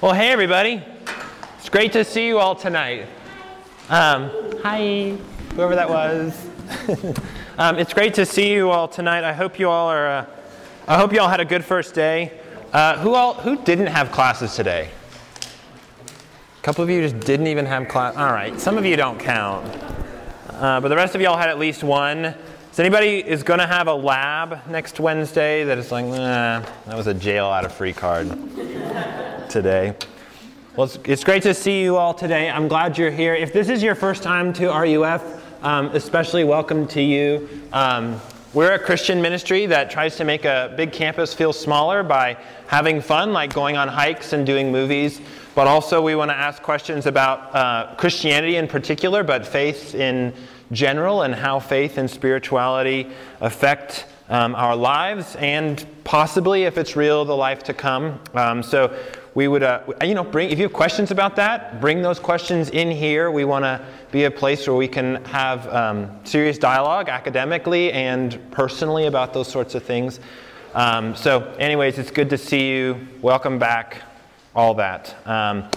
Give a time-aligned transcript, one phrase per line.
[0.00, 0.80] Well, hey, everybody.
[1.58, 3.08] It's great to see you all tonight.
[3.88, 4.30] Um,
[4.62, 5.16] hi,
[5.56, 6.48] whoever that was.
[7.58, 9.24] um, it's great to see you all tonight.
[9.24, 10.06] I hope you all are.
[10.06, 10.26] Uh,
[10.86, 12.38] I hope you all had a good first day.
[12.72, 14.88] Uh, who all who didn't have classes today?
[16.06, 18.14] A couple of you just didn't even have class.
[18.14, 19.66] All right, some of you don't count,
[20.50, 22.36] uh, but the rest of you all had at least one.
[22.70, 26.96] So anybody is going to have a lab next Wednesday that is like, nah, that
[26.96, 28.28] was a jail out of free card
[29.48, 29.94] today.
[30.76, 32.50] Well, it's, it's, great to see you all today.
[32.50, 33.34] I'm glad you're here.
[33.34, 35.22] If this is your first time to RUF,
[35.64, 37.48] um, especially welcome to you.
[37.72, 38.20] Um,
[38.54, 42.36] we're a Christian ministry that tries to make a big campus feel smaller by
[42.66, 45.20] having fun, like going on hikes and doing movies.
[45.54, 50.32] But also, we want to ask questions about uh, Christianity in particular, but faith in
[50.72, 53.10] general and how faith and spirituality
[53.40, 58.20] affect um, our lives and possibly, if it's real, the life to come.
[58.34, 58.96] Um, so
[59.38, 62.70] we would, uh, you know, bring if you have questions about that, bring those questions
[62.70, 63.30] in here.
[63.30, 63.80] We want to
[64.10, 69.46] be a place where we can have um, serious dialogue academically and personally about those
[69.46, 70.18] sorts of things.
[70.74, 73.06] Um, so, anyways, it's good to see you.
[73.22, 74.02] Welcome back.
[74.56, 75.14] All that.
[75.24, 75.70] Um,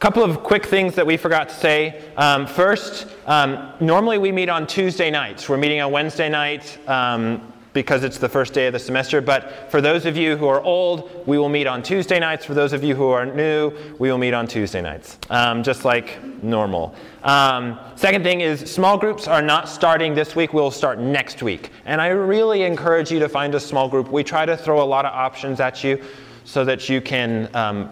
[0.00, 2.02] couple of quick things that we forgot to say.
[2.16, 5.48] Um, first, um, normally we meet on Tuesday nights.
[5.48, 9.20] We're meeting on Wednesday night um, because it's the first day of the semester.
[9.20, 12.42] But for those of you who are old, we will meet on Tuesday nights.
[12.42, 15.84] For those of you who are new, we will meet on Tuesday nights, um, just
[15.84, 16.94] like normal.
[17.22, 20.54] Um, second thing is, small groups are not starting this week.
[20.54, 21.70] We'll start next week.
[21.84, 24.10] And I really encourage you to find a small group.
[24.10, 26.02] We try to throw a lot of options at you
[26.44, 27.90] so that you can um,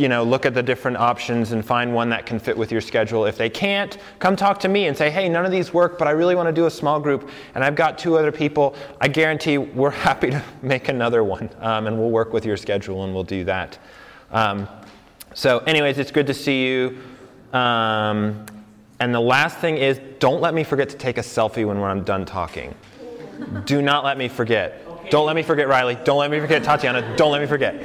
[0.00, 2.80] you know, look at the different options and find one that can fit with your
[2.80, 3.26] schedule.
[3.26, 6.08] If they can't, come talk to me and say, hey, none of these work, but
[6.08, 8.74] I really want to do a small group, and I've got two other people.
[8.98, 13.04] I guarantee we're happy to make another one, um, and we'll work with your schedule
[13.04, 13.78] and we'll do that.
[14.30, 14.66] Um,
[15.34, 16.98] so, anyways, it's good to see you.
[17.52, 18.46] Um,
[19.00, 22.04] and the last thing is, don't let me forget to take a selfie when I'm
[22.04, 22.74] done talking.
[23.66, 24.86] do not let me forget.
[25.10, 25.98] Don't let me forget Riley.
[26.04, 27.16] Don't let me forget Tatiana.
[27.16, 27.82] Don't let me forget.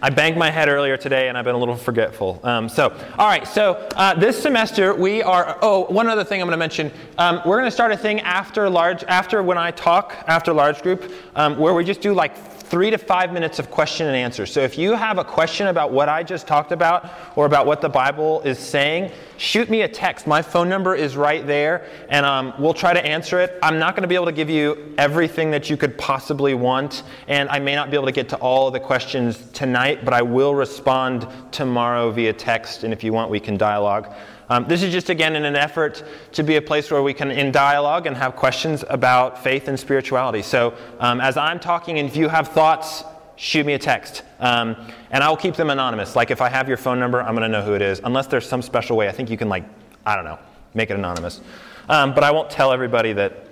[0.00, 2.38] I banged my head earlier today and I've been a little forgetful.
[2.44, 6.46] Um, so, all right, so uh, this semester we are, oh, one other thing I'm
[6.46, 6.92] going to mention.
[7.18, 10.82] Um, we're going to start a thing after large, after when I talk, after large
[10.82, 12.36] group, um, where we just do like
[12.68, 14.44] three to five minutes of question and answer.
[14.44, 17.80] So if you have a question about what I just talked about or about what
[17.80, 20.26] the Bible is saying, shoot me a text.
[20.26, 23.58] My phone number is right there, and um, we'll try to answer it.
[23.62, 27.04] I'm not going to be able to give you everything that you could possibly want,
[27.26, 30.12] and I may not be able to get to all of the questions tonight, but
[30.12, 34.12] I will respond tomorrow via text, and if you want, we can dialogue.
[34.50, 37.30] Um, this is just, again, in an effort to be a place where we can,
[37.30, 40.42] in dialogue, and have questions about faith and spirituality.
[40.42, 43.04] So, um, as I'm talking, and if you have thoughts,
[43.36, 44.22] shoot me a text.
[44.40, 44.74] Um,
[45.10, 46.16] and I'll keep them anonymous.
[46.16, 48.00] Like, if I have your phone number, I'm going to know who it is.
[48.02, 49.08] Unless there's some special way.
[49.08, 49.64] I think you can, like,
[50.06, 50.38] I don't know,
[50.72, 51.42] make it anonymous.
[51.88, 53.44] Um, but I won't tell everybody that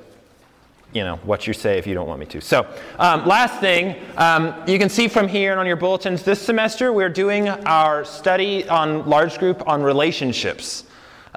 [0.93, 2.41] you know what you say if you don't want me to.
[2.41, 2.67] So,
[2.99, 6.23] um, last thing, um, you can see from here and on your bulletins.
[6.23, 10.85] This semester, we're doing our study on large group on relationships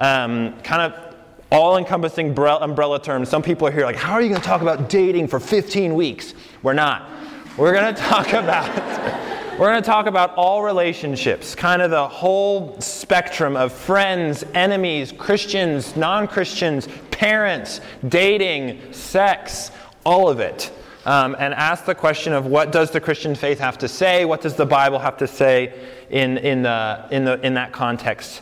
[0.00, 1.14] um, kind of
[1.52, 3.28] all encompassing umbrella terms.
[3.28, 5.94] Some people are here like, how are you going to talk about dating for 15
[5.94, 6.34] weeks?
[6.62, 7.08] We're not.
[7.56, 9.30] We're going to talk about.
[9.58, 15.12] We're going to talk about all relationships, kind of the whole spectrum of friends, enemies,
[15.12, 19.70] Christians, non Christians, parents, dating, sex,
[20.06, 20.72] all of it.
[21.04, 24.24] Um, and ask the question of what does the Christian faith have to say?
[24.24, 25.74] What does the Bible have to say
[26.08, 28.40] in, in, the, in, the, in that context?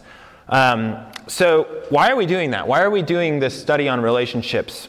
[0.49, 2.67] Um, so, why are we doing that?
[2.67, 4.89] Why are we doing this study on relationships?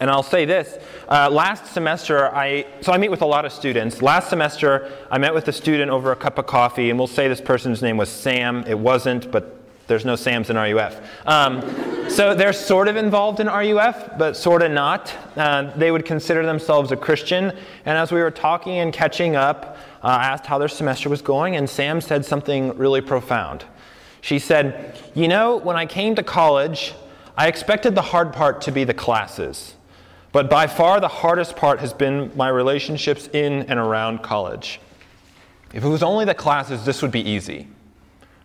[0.00, 0.78] And I'll say this
[1.08, 4.00] uh, last semester, I, so I meet with a lot of students.
[4.00, 7.28] Last semester, I met with a student over a cup of coffee, and we'll say
[7.28, 8.64] this person's name was Sam.
[8.66, 11.00] It wasn't, but there's no Sams in RUF.
[11.26, 11.60] Um,
[12.08, 15.12] so they're sort of involved in RUF, but sort of not.
[15.36, 17.50] Uh, they would consider themselves a Christian.
[17.84, 21.20] And as we were talking and catching up, uh, I asked how their semester was
[21.20, 23.64] going, and Sam said something really profound.
[24.20, 26.94] She said, You know, when I came to college,
[27.36, 29.74] I expected the hard part to be the classes.
[30.32, 34.80] But by far the hardest part has been my relationships in and around college.
[35.72, 37.68] If it was only the classes, this would be easy.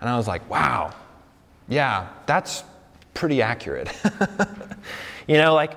[0.01, 0.93] And I was like, wow,
[1.67, 2.63] yeah, that's
[3.13, 3.89] pretty accurate.
[5.27, 5.71] you know, like,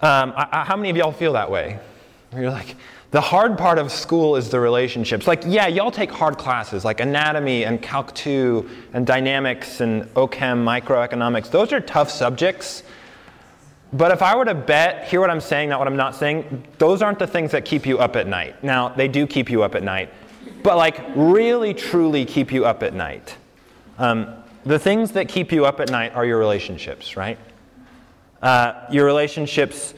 [0.00, 1.78] um, I, I, how many of y'all feel that way?
[2.30, 2.76] Where you're like,
[3.12, 5.26] the hard part of school is the relationships.
[5.26, 10.64] Like, yeah, y'all take hard classes like anatomy and Calc 2 and dynamics and OChem,
[10.64, 11.50] microeconomics.
[11.50, 12.82] Those are tough subjects.
[13.92, 16.64] But if I were to bet, hear what I'm saying, not what I'm not saying,
[16.78, 18.62] those aren't the things that keep you up at night.
[18.64, 20.10] Now, they do keep you up at night.
[20.62, 23.36] but like really, truly keep you up at night.
[23.98, 27.38] Um, the things that keep you up at night are your relationships, right?
[28.42, 29.94] Uh, your relationships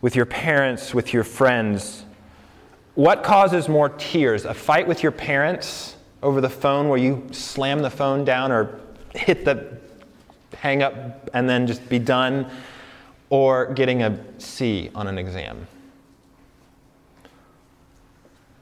[0.00, 2.04] with your parents, with your friends.
[2.98, 4.44] What causes more tears?
[4.44, 8.80] A fight with your parents over the phone where you slam the phone down or
[9.14, 9.78] hit the
[10.52, 12.50] hang up and then just be done,
[13.30, 15.68] or getting a C on an exam?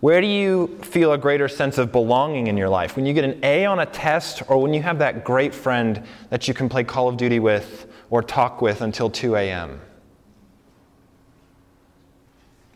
[0.00, 2.94] Where do you feel a greater sense of belonging in your life?
[2.94, 6.02] When you get an A on a test, or when you have that great friend
[6.28, 9.80] that you can play Call of Duty with or talk with until 2 a.m.?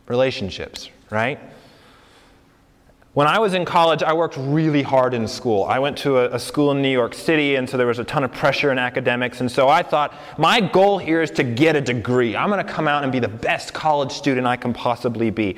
[0.09, 1.39] Relationships, right?
[3.13, 5.65] When I was in college, I worked really hard in school.
[5.65, 8.05] I went to a, a, school in New York City, and so there was a
[8.05, 9.41] ton of pressure in academics.
[9.41, 12.37] And so I thought, my goal here is to get a degree.
[12.37, 15.57] I'm going to come out and be the best college student I can possibly be.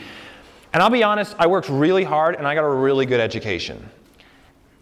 [0.73, 3.87] And I'll be honest, I worked really hard and I got a really good education.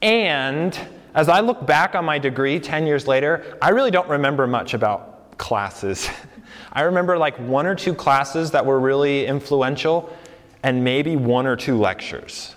[0.01, 0.79] And
[1.15, 4.75] as I look back on my degree 10 years later, I really don't remember much
[4.75, 6.09] about classes.
[6.73, 10.17] I remember like one or two classes that were really influential
[10.63, 12.55] and maybe one or two lectures.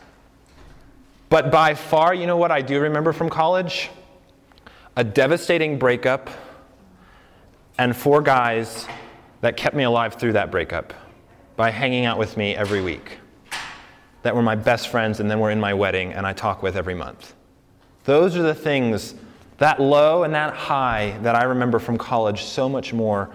[1.29, 3.89] But by far, you know what I do remember from college?
[4.95, 6.29] A devastating breakup
[7.77, 8.85] and four guys
[9.41, 10.93] that kept me alive through that breakup
[11.55, 13.17] by hanging out with me every week
[14.21, 16.75] that were my best friends and then were in my wedding and I talk with
[16.75, 17.33] every month.
[18.05, 19.15] Those are the things,
[19.57, 23.29] that low and that high, that I remember from college so much more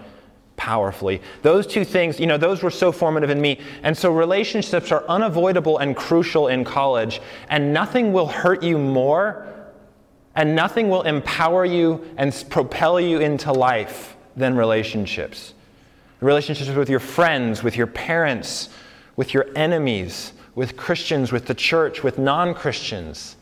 [0.59, 1.21] powerfully.
[1.41, 3.59] Those two things, you know, those were so formative in me.
[3.81, 9.47] And so relationships are unavoidable and crucial in college, and nothing will hurt you more
[10.35, 15.53] and nothing will empower you and propel you into life than relationships.
[16.21, 18.69] Relationships with your friends, with your parents,
[19.15, 23.35] with your enemies, with Christians, with the church, with non Christians,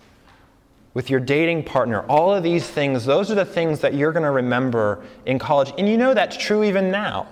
[0.98, 2.02] with your dating partner.
[2.08, 5.72] All of these things, those are the things that you're going to remember in college.
[5.78, 7.28] And you know that's true even now.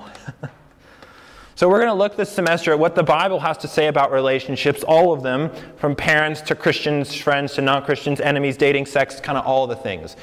[1.55, 4.11] so, we're going to look this semester at what the Bible has to say about
[4.11, 9.19] relationships, all of them, from parents to Christians, friends to non Christians, enemies, dating, sex,
[9.19, 10.15] kind of all the things.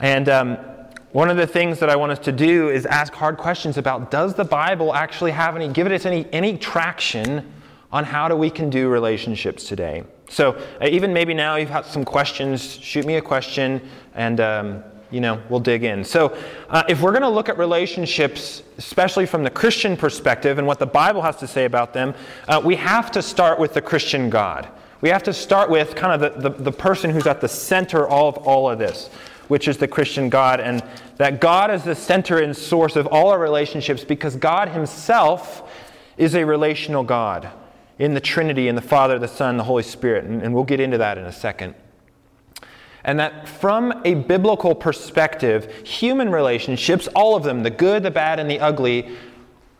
[0.00, 0.54] And um,
[1.12, 4.10] one of the things that I want us to do is ask hard questions about
[4.10, 7.48] does the Bible actually have any, give it any, any traction
[7.92, 10.02] on how do we can do relationships today.
[10.30, 13.80] So uh, even maybe now you've got some questions, shoot me a question,
[14.14, 16.04] and um, you know we'll dig in.
[16.04, 16.36] So
[16.68, 20.78] uh, if we're going to look at relationships, especially from the Christian perspective and what
[20.78, 22.14] the Bible has to say about them,
[22.46, 24.68] uh, we have to start with the Christian God.
[25.00, 28.08] We have to start with kind of the, the, the person who's at the center
[28.08, 29.08] of all of this,
[29.48, 30.80] which is the Christian God, and
[31.16, 35.68] that God is the center and source of all our relationships because God Himself
[36.16, 37.50] is a relational God
[38.00, 40.24] in the Trinity, in the Father, the Son, the Holy Spirit.
[40.24, 41.74] And, and we'll get into that in a second.
[43.04, 48.40] And that from a biblical perspective, human relationships, all of them, the good, the bad,
[48.40, 49.16] and the ugly,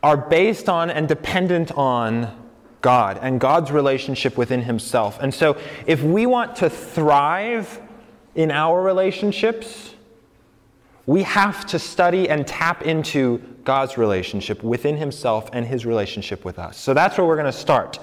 [0.03, 2.37] are based on and dependent on
[2.83, 5.19] God and God's relationship within Himself.
[5.21, 5.57] And so,
[5.87, 7.81] if we want to thrive
[8.35, 9.95] in our relationships,
[11.07, 16.59] we have to study and tap into God's relationship within Himself and His relationship with
[16.59, 16.77] us.
[16.77, 18.01] So that's where we're going to start.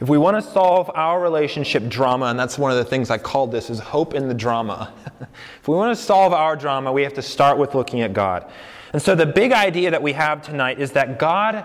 [0.00, 3.16] If we want to solve our relationship drama, and that's one of the things I
[3.16, 4.92] called this, is hope in the drama.
[5.60, 8.50] if we want to solve our drama, we have to start with looking at God.
[8.92, 11.64] And so the big idea that we have tonight is that God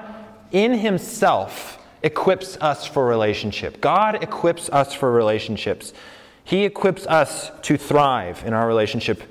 [0.51, 3.81] in Himself equips us for relationship.
[3.81, 5.93] God equips us for relationships.
[6.43, 9.23] He equips us to thrive in our relationship.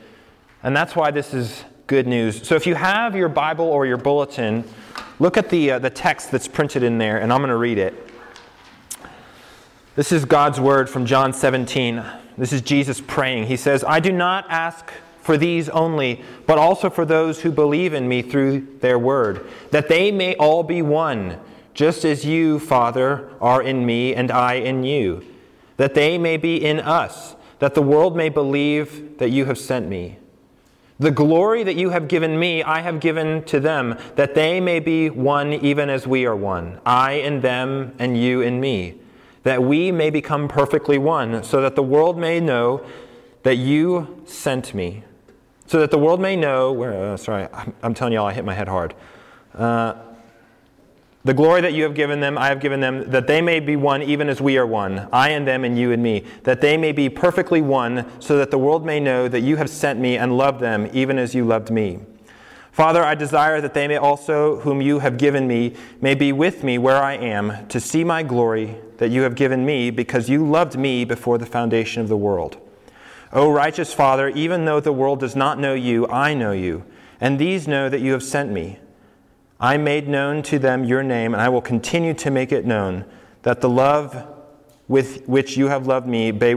[0.64, 2.46] And that's why this is good news.
[2.46, 4.64] So if you have your Bible or your bulletin,
[5.18, 7.78] look at the, uh, the text that's printed in there, and I'm going to read
[7.78, 7.94] it.
[9.94, 12.02] This is God's word from John 17.
[12.38, 13.46] This is Jesus praying.
[13.46, 17.94] He says, I do not ask for these only, but also for those who believe
[17.94, 21.38] in me through their word, that they may all be one,
[21.74, 25.24] just as you, Father, are in me and I in you,
[25.76, 29.88] that they may be in us, that the world may believe that you have sent
[29.88, 30.18] me.
[30.98, 34.78] The glory that you have given me, I have given to them, that they may
[34.80, 39.00] be one even as we are one, I in them and you in me
[39.44, 42.84] that we may become perfectly one, so that the world may know
[43.42, 45.04] that you sent me.
[45.66, 48.44] So that the world may know, where, uh, sorry, I'm, I'm, telling y'all, I hit
[48.44, 48.94] my head hard.
[49.54, 49.94] Uh,
[51.24, 53.76] the glory that you have given them, I have given them, that they may be
[53.76, 56.76] one even as we are one, I and them and you and me, that they
[56.76, 60.18] may be perfectly one, so that the world may know that you have sent me
[60.18, 62.00] and loved them even as you loved me.
[62.72, 66.62] Father, I desire that they may also, whom you have given me, may be with
[66.62, 70.46] me where I am, to see my glory that you have given me, because you
[70.46, 72.58] loved me before the foundation of the world.
[73.32, 76.84] O righteous Father, even though the world does not know you, I know you,
[77.20, 78.78] and these know that you have sent me.
[79.60, 83.04] I made known to them your name, and I will continue to make it known,
[83.42, 84.26] that the love
[84.88, 86.54] with which you have loved me may,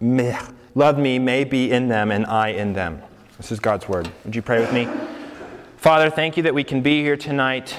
[0.00, 0.36] may,
[0.74, 3.02] loved me may be in them, and I in them.
[3.36, 4.10] This is God's word.
[4.24, 4.88] Would you pray with me?
[5.76, 7.76] Father, thank you that we can be here tonight,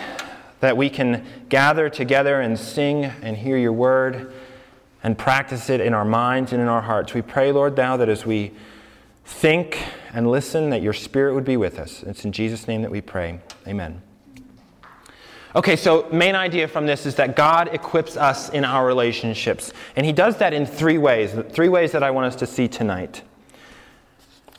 [0.59, 4.33] that we can gather together and sing and hear your word
[5.03, 7.13] and practice it in our minds and in our hearts.
[7.13, 8.53] We pray, Lord, now that as we
[9.25, 9.77] think
[10.13, 12.03] and listen, that your spirit would be with us.
[12.03, 13.39] It's in Jesus' name that we pray.
[13.67, 14.01] Amen.
[15.55, 19.73] Okay, so main idea from this is that God equips us in our relationships.
[19.95, 21.35] And he does that in three ways.
[21.51, 23.21] Three ways that I want us to see tonight.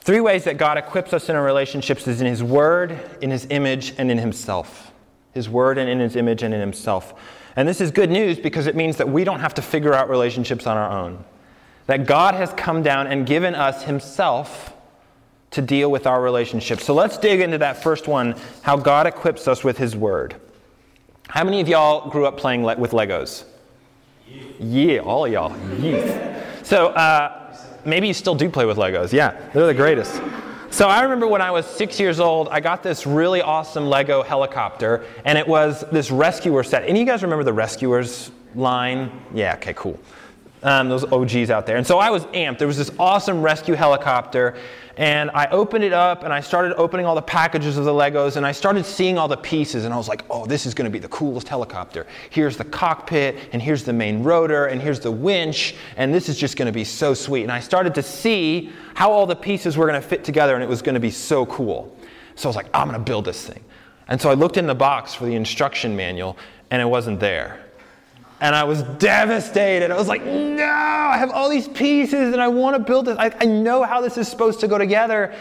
[0.03, 3.47] Three ways that God equips us in our relationships is in His Word, in His
[3.51, 4.91] image, and in Himself.
[5.33, 7.15] His Word and in His image and in Himself.
[7.55, 10.11] And this is good news because it means that we don't have to figure out
[10.11, 11.25] relationships on our own.
[11.87, 14.72] That God has come down and given us Himself
[15.53, 16.85] to deal with our relationships.
[16.85, 20.35] So let's dig into that first one how God equips us with His Word.
[21.29, 23.45] How many of y'all grew up playing le- with Legos?
[24.59, 25.57] Yeah, all of y'all.
[25.79, 26.43] Yeah.
[26.63, 29.13] So, uh, maybe you still do play with Legos.
[29.13, 30.21] Yeah, they're the greatest.
[30.71, 34.23] So I remember when I was six years old, I got this really awesome Lego
[34.23, 36.83] helicopter, and it was this rescuer set.
[36.85, 39.11] Any of you guys remember the rescuers line?
[39.35, 39.99] Yeah, okay, cool
[40.63, 41.77] um, those OGs out there.
[41.77, 42.59] And so I was amped.
[42.59, 44.57] There was this awesome rescue helicopter,
[44.97, 48.37] and I opened it up and I started opening all the packages of the Legos,
[48.37, 50.85] and I started seeing all the pieces, and I was like, oh, this is going
[50.85, 52.07] to be the coolest helicopter.
[52.31, 56.37] Here's the cockpit, and here's the main rotor, and here's the winch, and this is
[56.37, 57.43] just going to be so sweet.
[57.43, 60.63] And I started to see how all the pieces were going to fit together, and
[60.63, 61.97] it was going to be so cool.
[62.35, 63.65] So I was like, I'm going to build this thing.
[64.09, 66.37] And so I looked in the box for the instruction manual,
[66.71, 67.61] and it wasn't there
[68.43, 69.93] and I was devastated.
[69.93, 73.17] I was like, no, I have all these pieces and I want to build this.
[73.17, 75.33] I, I, know how this is supposed to go together,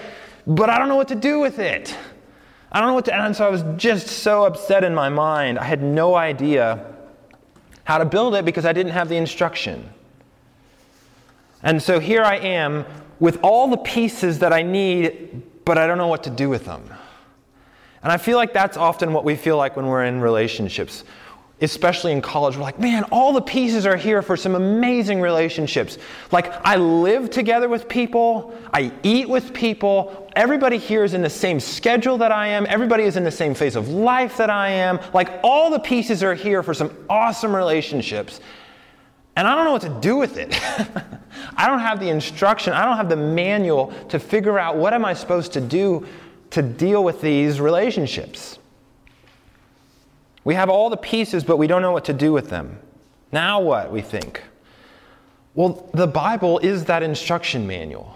[0.46, 1.98] but I don't know what to do with it.
[2.72, 5.58] I don't know what to, and so I was just so upset in my mind.
[5.58, 6.86] I had no idea
[7.86, 9.90] how to build it because I didn't have the instruction.
[11.64, 12.86] And so here I am
[13.20, 16.66] with all the pieces that I need, but I don't know what to do with
[16.66, 16.84] them.
[18.04, 21.04] And I feel like that's often what we feel like when we're in relationships
[21.62, 26.00] especially in college, we're like, man, all the pieces are here for some amazing relationships.
[26.32, 31.30] Like, I live together with people, I eat with people, everybody here is in the
[31.30, 34.70] same schedule that I am, everybody is in the same phase of life that I
[34.70, 35.00] am.
[35.14, 38.40] Like, all the pieces are here for some awesome relationships.
[39.36, 40.60] And I don't know what to do with it.
[41.58, 45.06] I don't have the instruction, I don't have the manual to figure out what am
[45.06, 46.08] I supposed to do
[46.50, 48.58] to deal with these relationships.
[50.44, 52.80] We have all the pieces, but we don't know what to do with them.
[53.32, 54.42] Now what, we think?
[55.54, 58.16] Well, the Bible is that instruction manual.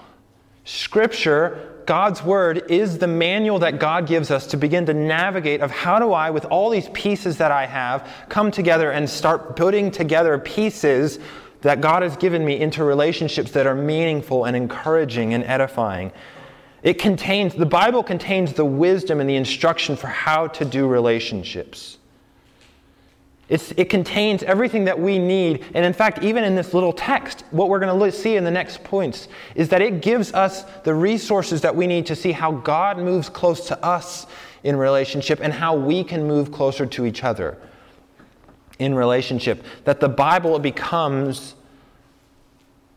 [0.64, 5.70] Scripture, God's Word, is the manual that God gives us to begin to navigate of
[5.70, 9.92] how do I, with all these pieces that I have, come together and start putting
[9.92, 11.20] together pieces
[11.62, 16.12] that God has given me into relationships that are meaningful and encouraging and edifying.
[16.84, 21.98] It contains, the Bible contains the wisdom and the instruction for how to do relationships.
[23.48, 25.66] It's, it contains everything that we need.
[25.76, 28.52] And in fact, even in this little text, what we're going to see in the
[28.52, 32.52] next points is that it gives us the resources that we need to see how
[32.52, 34.26] God moves close to us
[34.64, 37.58] in relationship and how we can move closer to each other
[38.80, 39.64] in relationship.
[39.84, 41.54] That the Bible becomes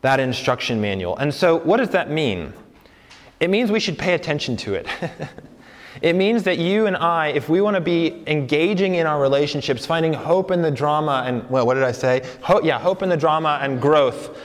[0.00, 1.17] that instruction manual.
[1.19, 2.55] And so, what does that mean?
[3.38, 4.87] It means we should pay attention to it.
[6.02, 9.85] It means that you and I, if we want to be engaging in our relationships,
[9.85, 12.28] finding hope in the drama and, well, what did I say?
[12.42, 14.38] Ho- yeah, hope in the drama and growth,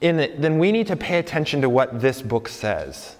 [0.00, 3.16] in it, then we need to pay attention to what this book says.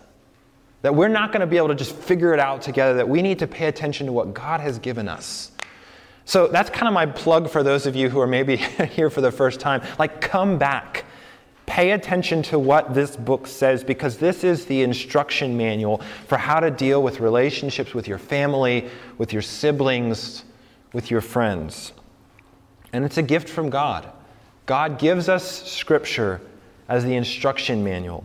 [0.82, 3.22] That we're not going to be able to just figure it out together, that we
[3.22, 5.52] need to pay attention to what God has given us.
[6.26, 8.56] So that's kind of my plug for those of you who are maybe
[8.90, 9.82] here for the first time.
[9.98, 11.05] Like, come back.
[11.66, 16.61] Pay attention to what this book says because this is the instruction manual for how
[16.61, 20.44] to deal with relationships with your family, with your siblings,
[20.92, 21.92] with your friends.
[22.92, 24.08] And it's a gift from God.
[24.64, 26.40] God gives us Scripture
[26.88, 28.25] as the instruction manual.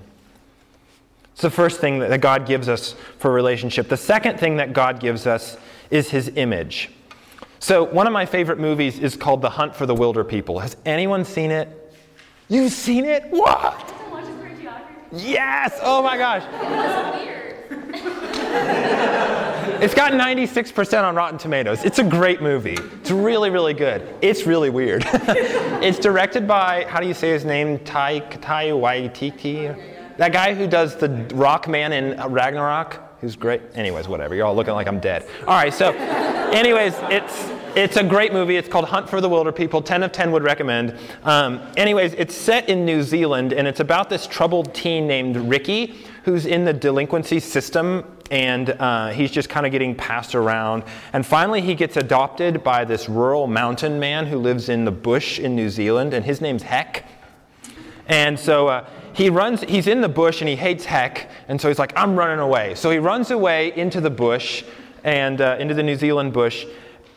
[1.34, 3.90] It's the first thing that God gives us for relationship.
[3.90, 5.58] The second thing that God gives us
[5.90, 6.92] is His image.
[7.60, 10.62] So, one of my favorite movies is called The Hunt for the Wilderpeople.
[10.62, 11.81] Has anyone seen it?
[12.52, 13.28] You've seen it?
[13.30, 13.94] What?
[15.14, 15.80] Yes!
[15.82, 16.44] Oh my gosh.
[19.82, 21.86] it's got 96% on Rotten Tomatoes.
[21.86, 22.74] It's a great movie.
[22.74, 24.06] It's really, really good.
[24.22, 25.06] It's really weird.
[25.82, 27.80] it's directed by, how do you say his name?
[27.86, 30.18] Tai, tai Waititi?
[30.18, 33.62] That guy who does the Rock Man in Ragnarok, who's great.
[33.76, 34.36] Anyways, whatever.
[34.36, 35.26] You're all looking like I'm dead.
[35.48, 38.58] All right, so, anyways, it's it's a great movie.
[38.58, 39.86] It's called Hunt for the Wilderpeople.
[39.86, 40.98] 10 of 10 would recommend.
[41.24, 45.96] Um, anyways, it's set in New Zealand, and it's about this troubled teen named Ricky
[46.24, 50.84] who's in the delinquency system, and uh, he's just kind of getting passed around.
[51.14, 55.40] And finally, he gets adopted by this rural mountain man who lives in the bush
[55.40, 57.06] in New Zealand, and his name's Heck.
[58.08, 61.70] And so uh, he runs, he's in the bush and he hates Heck, and so
[61.70, 62.76] he's like, I'm running away.
[62.76, 64.64] So he runs away into the bush
[65.04, 66.66] and uh, into the New Zealand bush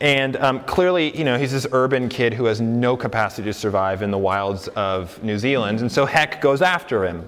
[0.04, 4.02] and um, clearly, you know, he's this urban kid who has no capacity to survive
[4.02, 5.80] in the wilds of New Zealand.
[5.80, 7.26] And so Heck goes after him.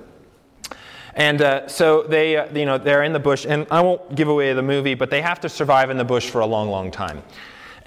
[1.15, 4.29] And uh, so they, uh, you know, they're in the bush, and I won't give
[4.29, 6.91] away the movie, but they have to survive in the bush for a long, long
[6.91, 7.23] time.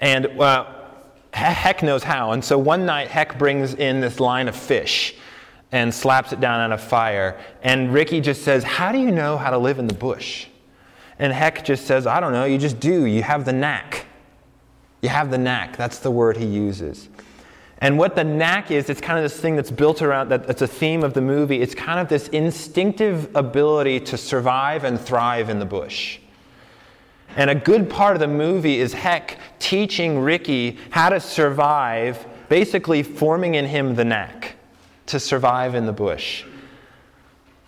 [0.00, 0.66] And uh,
[1.32, 2.32] Heck knows how.
[2.32, 5.14] And so one night, Heck brings in this line of fish
[5.70, 7.38] and slaps it down on a fire.
[7.62, 10.48] And Ricky just says, How do you know how to live in the bush?
[11.20, 13.04] And Heck just says, I don't know, you just do.
[13.04, 14.08] You have the knack.
[15.02, 15.76] You have the knack.
[15.76, 17.08] That's the word he uses.
[17.78, 20.60] And what the knack is, it's kind of this thing that's built around, that, that's
[20.60, 21.62] a theme of the movie.
[21.62, 26.18] It's kind of this instinctive ability to survive and thrive in the bush.
[27.36, 33.02] And a good part of the movie is Heck teaching Ricky how to survive, basically
[33.02, 34.56] forming in him the knack
[35.06, 36.44] to survive in the bush.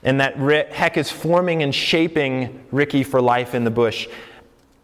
[0.03, 0.37] And that
[0.73, 4.09] Heck is forming and shaping Ricky for life in the bush.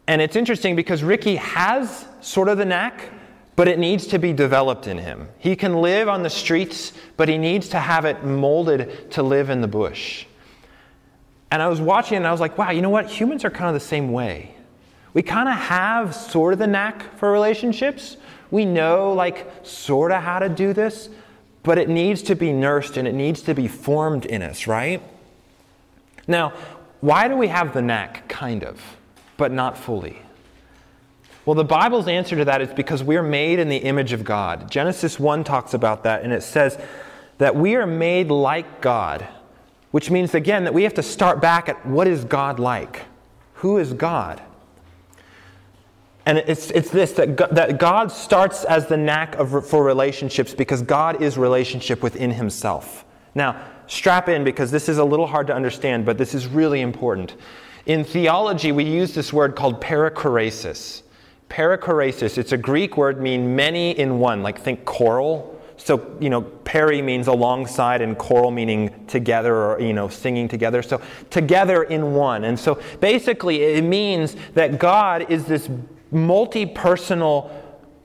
[0.08, 3.10] And it's interesting because Ricky has sort of the knack,
[3.56, 5.28] but it needs to be developed in him.
[5.38, 9.50] He can live on the streets, but he needs to have it molded to live
[9.50, 10.24] in the bush.
[11.50, 13.06] And I was watching and I was like, wow, you know what?
[13.06, 14.54] Humans are kind of the same way.
[15.12, 18.16] We kind of have sort of the knack for relationships.
[18.50, 21.10] We know, like, sort of how to do this,
[21.62, 25.02] but it needs to be nursed and it needs to be formed in us, right?
[26.26, 26.54] Now,
[27.00, 28.80] why do we have the knack, kind of?
[29.38, 30.20] But not fully?
[31.46, 34.70] Well, the Bible's answer to that is because we're made in the image of God.
[34.70, 36.78] Genesis 1 talks about that, and it says
[37.38, 39.26] that we are made like God,
[39.90, 43.06] which means, again, that we have to start back at what is God like?
[43.54, 44.42] Who is God?
[46.26, 50.52] And it's, it's this that God, that God starts as the knack of, for relationships
[50.52, 53.06] because God is relationship within Himself.
[53.34, 56.82] Now, strap in because this is a little hard to understand, but this is really
[56.82, 57.34] important.
[57.88, 61.02] In theology, we use this word called perichoresis.
[61.48, 65.58] Perichoresis, it's a Greek word meaning many in one, like think choral.
[65.78, 70.82] So, you know, peri means alongside and choral meaning together or, you know, singing together.
[70.82, 72.44] So, together in one.
[72.44, 75.70] And so basically, it means that God is this
[76.10, 77.50] multi personal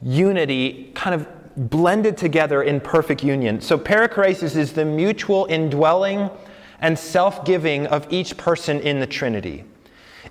[0.02, 1.28] unity kind of
[1.70, 3.60] blended together in perfect union.
[3.60, 6.30] So, perichoresis is the mutual indwelling
[6.80, 9.66] and self giving of each person in the Trinity.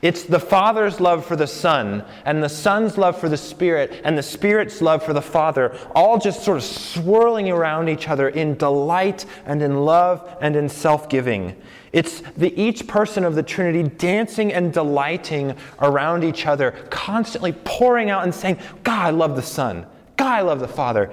[0.02, 4.18] It's the Father's love for the Son, and the Son's love for the Spirit, and
[4.18, 8.56] the Spirit's love for the Father, all just sort of swirling around each other in
[8.56, 11.56] delight and in love and in self giving.
[11.92, 18.10] It's the each person of the Trinity dancing and delighting around each other, constantly pouring
[18.10, 19.86] out and saying, God, I love the Son.
[20.16, 21.12] God, I love the Father.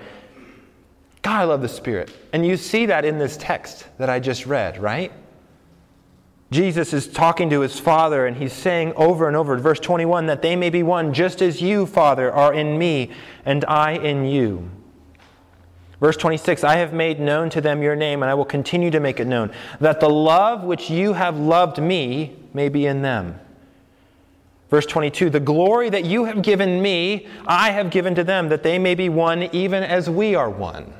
[1.21, 2.11] God, I love the Spirit.
[2.33, 5.11] And you see that in this text that I just read, right?
[6.51, 10.41] Jesus is talking to his Father, and he's saying over and over, verse 21, that
[10.41, 13.11] they may be one, just as you, Father, are in me,
[13.45, 14.69] and I in you.
[15.99, 18.99] Verse 26, I have made known to them your name, and I will continue to
[18.99, 23.39] make it known, that the love which you have loved me may be in them.
[24.69, 28.63] Verse 22, the glory that you have given me, I have given to them, that
[28.63, 30.93] they may be one even as we are one.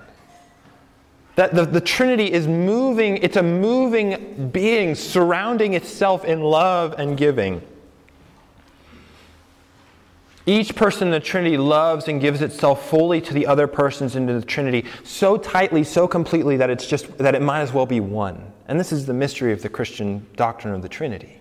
[1.35, 7.17] That the, the Trinity is moving, it's a moving being surrounding itself in love and
[7.17, 7.61] giving.
[10.49, 14.25] Each person in the Trinity loves and gives itself fully to the other persons in
[14.25, 17.99] the Trinity so tightly, so completely that it's just that it might as well be
[17.99, 18.51] one.
[18.67, 21.39] And this is the mystery of the Christian doctrine of the Trinity.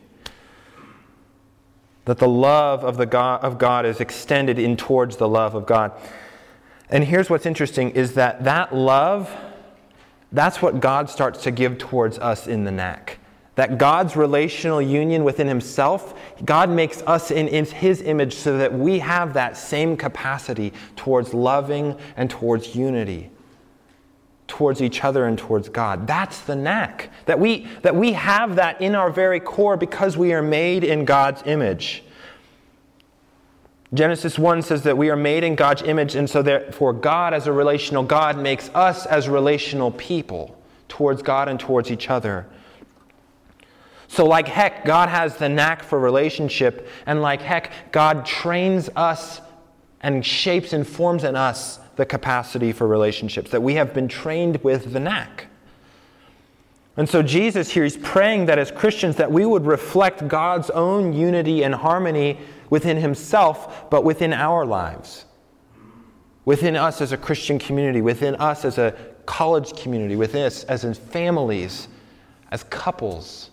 [2.04, 5.64] That the love of, the God, of God is extended in towards the love of
[5.64, 5.92] God.
[6.90, 9.34] And here's what's interesting is that that love
[10.32, 13.18] that's what God starts to give towards us in the knack.
[13.54, 16.14] That God's relational union within Himself,
[16.44, 21.34] God makes us in, in His image so that we have that same capacity towards
[21.34, 23.30] loving and towards unity,
[24.46, 26.06] towards each other and towards God.
[26.06, 27.10] That's the knack.
[27.26, 31.04] That we, that we have that in our very core because we are made in
[31.04, 32.04] God's image.
[33.94, 37.46] Genesis 1 says that we are made in God's image, and so therefore, God, as
[37.46, 42.46] a relational God, makes us as relational people towards God and towards each other.
[44.08, 49.40] So, like Heck, God has the knack for relationship, and like Heck, God trains us
[50.02, 54.62] and shapes and forms in us the capacity for relationships, that we have been trained
[54.62, 55.46] with the knack.
[56.96, 61.12] And so Jesus here is praying that as Christians that we would reflect God's own
[61.12, 62.38] unity and harmony
[62.70, 65.24] within himself, but within our lives.
[66.44, 68.94] Within us as a Christian community, within us as a
[69.26, 71.88] college community, within us as in families,
[72.50, 73.50] as couples.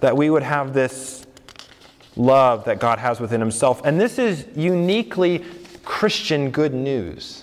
[0.00, 1.24] That we would have this
[2.16, 3.80] love that God has within himself.
[3.84, 5.44] And this is uniquely
[5.84, 7.41] Christian good news.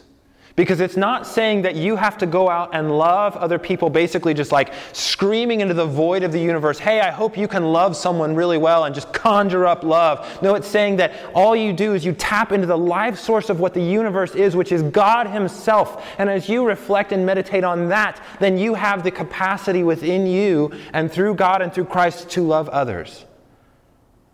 [0.59, 4.33] Because it's not saying that you have to go out and love other people, basically
[4.33, 7.95] just like screaming into the void of the universe, hey, I hope you can love
[7.95, 10.27] someone really well and just conjure up love.
[10.41, 13.61] No, it's saying that all you do is you tap into the life source of
[13.61, 16.05] what the universe is, which is God Himself.
[16.17, 20.73] And as you reflect and meditate on that, then you have the capacity within you
[20.91, 23.23] and through God and through Christ to love others.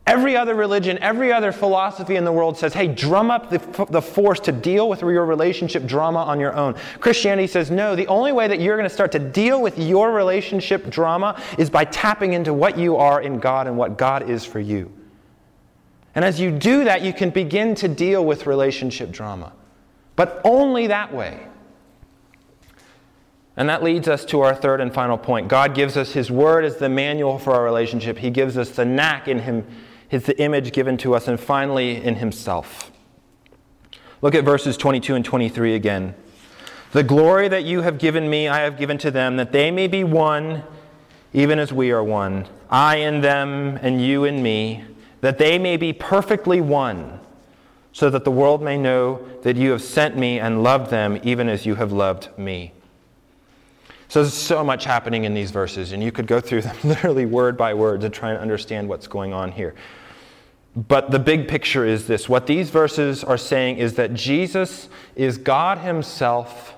[0.08, 4.02] Every other religion, every other philosophy in the world says, hey, drum up the, the
[4.02, 6.76] force to deal with your relationship drama on your own.
[7.00, 10.12] Christianity says, no, the only way that you're going to start to deal with your
[10.12, 14.46] relationship drama is by tapping into what you are in God and what God is
[14.46, 14.94] for you.
[16.14, 19.54] And as you do that, you can begin to deal with relationship drama.
[20.16, 21.48] But only that way.
[23.58, 25.48] And that leads us to our third and final point.
[25.48, 28.20] God gives us His Word as the manual for our relationship.
[28.20, 29.66] He gives us the knack in Him
[30.16, 32.92] is the image given to us, and finally, in himself.
[34.22, 36.16] Look at verses 22 and 23 again.
[36.94, 39.88] The glory that you have given me, I have given to them, that they may
[39.88, 40.64] be one,
[41.34, 42.48] even as we are one.
[42.70, 44.86] I in them, and you in me,
[45.20, 47.20] that they may be perfectly one,
[47.92, 51.50] so that the world may know that you have sent me and loved them, even
[51.50, 52.72] as you have loved me.
[54.08, 57.26] So there's so much happening in these verses, and you could go through them literally
[57.26, 59.76] word by word to try and understand what's going on here.
[60.76, 65.38] But the big picture is this what these verses are saying is that Jesus is
[65.38, 66.76] God Himself,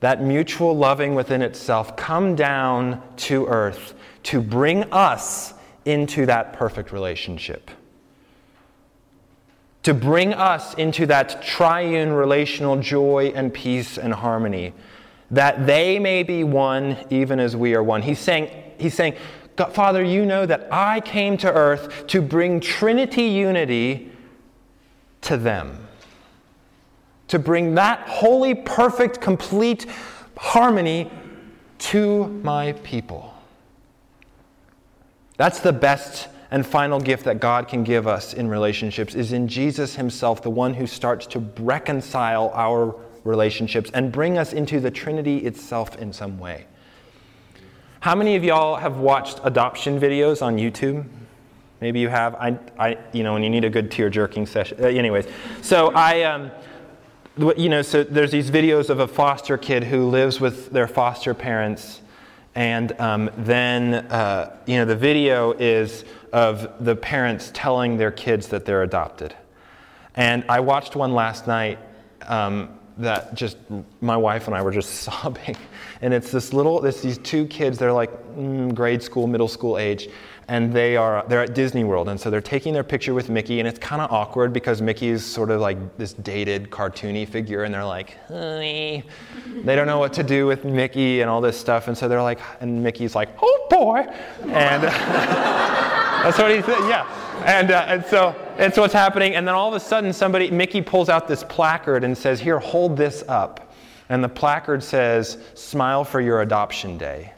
[0.00, 3.94] that mutual loving within itself, come down to earth
[4.24, 7.70] to bring us into that perfect relationship.
[9.82, 14.72] To bring us into that triune relational joy and peace and harmony
[15.32, 18.02] that they may be one even as we are one.
[18.02, 19.16] He's saying, he's saying,
[19.56, 24.10] God, Father, you know that I came to earth to bring Trinity unity
[25.22, 25.86] to them.
[27.28, 29.86] To bring that holy, perfect, complete
[30.36, 31.10] harmony
[31.78, 33.34] to my people.
[35.36, 39.48] That's the best and final gift that God can give us in relationships is in
[39.48, 44.90] Jesus himself, the one who starts to reconcile our relationships and bring us into the
[44.90, 46.66] Trinity itself in some way.
[48.02, 51.06] How many of y'all have watched adoption videos on YouTube?
[51.80, 52.34] Maybe you have.
[52.34, 54.78] I, I you know, when you need a good tear jerking session.
[54.82, 55.28] Uh, anyways,
[55.60, 56.50] so I, um,
[57.56, 61.32] you know, so there's these videos of a foster kid who lives with their foster
[61.32, 62.00] parents,
[62.56, 68.48] and um, then, uh, you know, the video is of the parents telling their kids
[68.48, 69.32] that they're adopted.
[70.16, 71.78] And I watched one last night.
[72.22, 73.56] Um, that just
[74.00, 75.56] my wife and I were just sobbing.
[76.02, 77.78] And it's this little, it's these two kids.
[77.78, 80.08] They're like mm, grade school, middle school age,
[80.48, 83.60] and they are they're at Disney World, and so they're taking their picture with Mickey,
[83.60, 87.64] and it's kind of awkward because Mickey is sort of like this dated, cartoony figure,
[87.64, 88.16] and they're like,
[89.64, 92.22] they don't know what to do with Mickey and all this stuff, and so they're
[92.22, 93.98] like, and Mickey's like, oh boy,
[94.42, 97.06] and that's what he said, yeah,
[97.46, 100.82] and uh, and so it's what's happening, and then all of a sudden somebody Mickey
[100.82, 103.71] pulls out this placard and says, here, hold this up,
[104.12, 107.32] and the placard says, smile for your adoption day.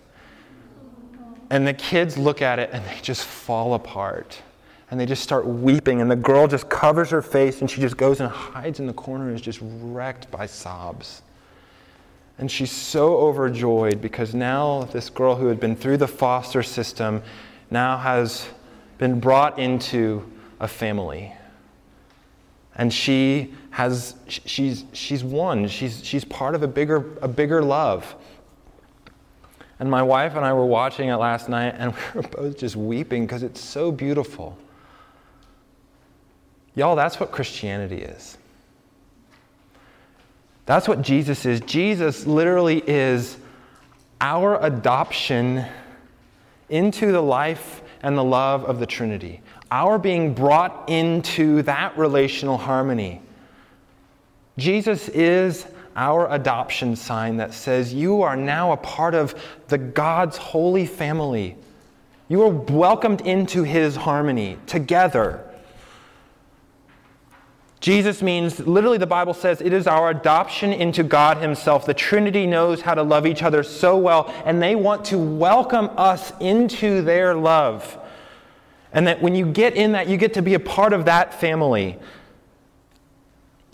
[1.49, 4.43] And the kids look at it and they just fall apart.
[4.91, 6.01] And they just start weeping.
[6.01, 8.93] And the girl just covers her face and she just goes and hides in the
[8.93, 11.23] corner and is just wrecked by sobs.
[12.39, 17.23] And she's so overjoyed because now this girl who had been through the foster system
[17.71, 18.49] now has
[18.99, 21.33] been brought into a family.
[22.75, 25.67] And she has she's she's one.
[25.67, 28.15] She's she's part of a bigger a bigger love.
[29.81, 32.77] And my wife and I were watching it last night, and we were both just
[32.77, 34.57] weeping because it's so beautiful.
[36.77, 38.39] Y'all, that's what Christianity is.
[40.67, 41.61] That's what Jesus is.
[41.63, 43.37] Jesus literally is
[44.21, 45.65] our adoption
[46.69, 49.41] into the life and the love of the Trinity,
[49.73, 53.21] our being brought into that relational harmony.
[54.57, 59.35] Jesus is our adoption sign that says you are now a part of
[59.69, 61.57] the God's holy family.
[62.29, 65.45] You are welcomed into his harmony together.
[67.85, 71.85] Jesus means, literally, the Bible says it is our adoption into God Himself.
[71.85, 75.91] The Trinity knows how to love each other so well, and they want to welcome
[75.99, 77.99] us into their love.
[78.95, 81.39] And that when you get in that, you get to be a part of that
[81.39, 81.99] family.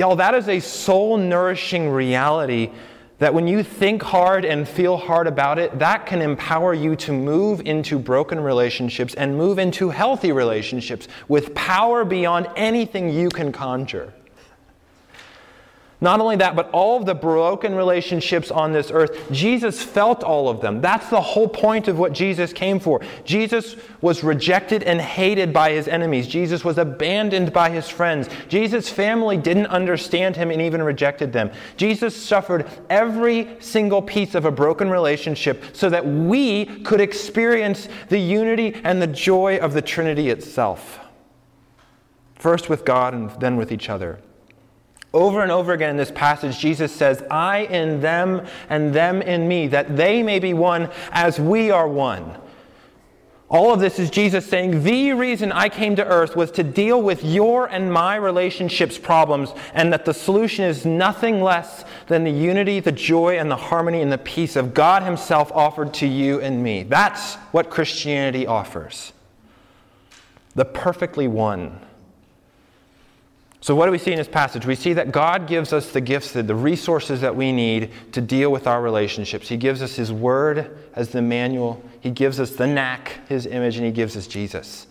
[0.01, 2.71] Y'all, that is a soul nourishing reality
[3.19, 7.13] that when you think hard and feel hard about it, that can empower you to
[7.13, 13.53] move into broken relationships and move into healthy relationships with power beyond anything you can
[13.53, 14.11] conjure.
[16.03, 20.49] Not only that, but all of the broken relationships on this earth, Jesus felt all
[20.49, 20.81] of them.
[20.81, 23.03] That's the whole point of what Jesus came for.
[23.25, 26.27] Jesus was rejected and hated by his enemies.
[26.27, 28.31] Jesus was abandoned by his friends.
[28.49, 31.51] Jesus' family didn't understand him and even rejected them.
[31.77, 38.19] Jesus suffered every single piece of a broken relationship so that we could experience the
[38.19, 40.99] unity and the joy of the Trinity itself.
[42.37, 44.19] First with God and then with each other.
[45.13, 49.49] Over and over again in this passage, Jesus says, I in them and them in
[49.49, 52.37] me, that they may be one as we are one.
[53.49, 57.03] All of this is Jesus saying, The reason I came to earth was to deal
[57.03, 62.31] with your and my relationships problems, and that the solution is nothing less than the
[62.31, 66.41] unity, the joy, and the harmony and the peace of God Himself offered to you
[66.41, 66.85] and me.
[66.85, 69.13] That's what Christianity offers.
[70.55, 71.81] The perfectly one.
[73.63, 74.65] So, what do we see in this passage?
[74.65, 78.51] We see that God gives us the gifts, the resources that we need to deal
[78.51, 79.49] with our relationships.
[79.49, 83.77] He gives us His Word as the manual, He gives us the knack, His image,
[83.77, 84.87] and He gives us Jesus.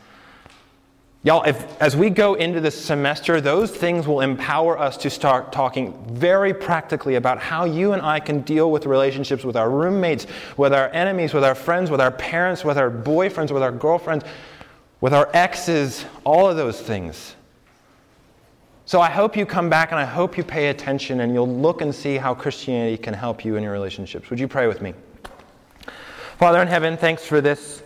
[1.21, 5.51] Y'all, if, as we go into this semester, those things will empower us to start
[5.51, 10.27] talking very practically about how you and I can deal with relationships with our roommates,
[10.55, 14.23] with our enemies, with our friends, with our parents, with our boyfriends, with our girlfriends,
[15.01, 17.35] with our exes, all of those things.
[18.89, 21.81] So I hope you come back and I hope you pay attention and you'll look
[21.81, 24.31] and see how Christianity can help you in your relationships.
[24.31, 24.95] Would you pray with me?
[26.39, 27.83] Father in heaven, thanks for this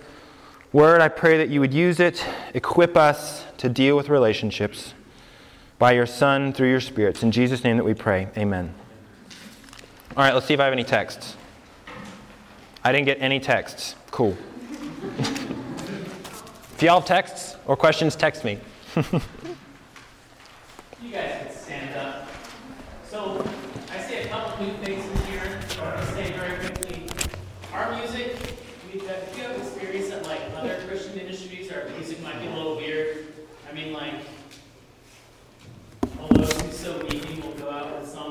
[0.72, 1.02] word.
[1.02, 4.94] I pray that you would use it, equip us to deal with relationships
[5.78, 7.22] by your Son through your spirits.
[7.22, 8.30] In Jesus' name that we pray.
[8.38, 8.74] Amen.
[10.16, 11.36] All right, let's see if I have any texts.
[12.82, 13.96] I didn't get any texts.
[14.10, 14.38] Cool.
[15.18, 18.58] if y'all have texts or questions, text me.
[21.14, 21.53] guys